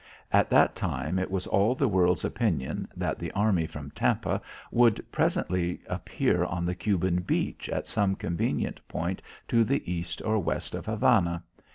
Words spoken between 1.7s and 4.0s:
the world's opinion that the army from